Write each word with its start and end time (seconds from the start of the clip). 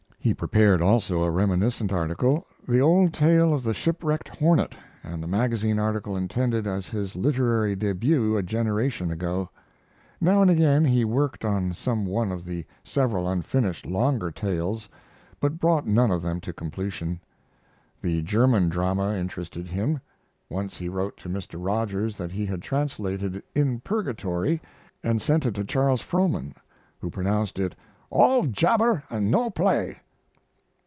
He 0.23 0.35
prepared 0.35 0.83
also 0.83 1.23
a 1.23 1.31
reminiscent 1.31 1.91
article 1.91 2.45
the 2.67 2.79
old 2.79 3.11
tale 3.11 3.55
of 3.55 3.63
the 3.63 3.73
shipwrecked 3.73 4.29
Hornet 4.29 4.75
and 5.01 5.21
the 5.21 5.25
magazine 5.27 5.79
article 5.79 6.15
intended 6.15 6.67
as 6.67 6.85
his 6.89 7.15
literary 7.15 7.75
debut 7.75 8.37
a 8.37 8.43
generation 8.43 9.09
ago. 9.11 9.49
Now 10.21 10.43
and 10.43 10.51
again 10.51 10.85
he 10.85 11.03
worked 11.05 11.43
on 11.43 11.73
some 11.73 12.05
one 12.05 12.31
of 12.31 12.45
the 12.45 12.63
several 12.83 13.27
unfinished 13.27 13.87
longer 13.87 14.29
tales, 14.29 14.87
but 15.39 15.57
brought 15.57 15.87
none 15.87 16.11
of 16.11 16.21
them 16.21 16.39
to 16.41 16.53
completion. 16.53 17.19
The 17.99 18.21
German 18.21 18.69
drama 18.69 19.15
interested 19.15 19.65
him. 19.65 19.99
Once 20.51 20.77
he 20.77 20.87
wrote 20.87 21.17
to 21.17 21.29
Mr. 21.29 21.55
Rogers 21.57 22.15
that 22.17 22.31
he 22.31 22.45
had 22.45 22.61
translated 22.61 23.41
"In 23.55 23.79
Purgatory" 23.79 24.61
and 25.03 25.19
sent 25.19 25.47
it 25.47 25.55
to 25.55 25.63
Charles 25.63 26.03
Frohman, 26.03 26.53
who 26.99 27.09
pronounced 27.09 27.57
it 27.57 27.73
"all 28.11 28.45
jabber 28.45 29.01
and 29.09 29.31
no 29.31 29.49
play." 29.49 29.97